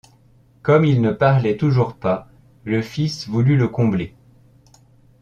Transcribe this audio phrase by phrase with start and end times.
[0.63, 2.27] Comme il ne parlait toujours pas,
[2.63, 4.15] le fils voulut le combler.